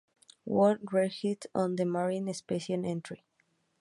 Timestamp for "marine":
1.79-2.33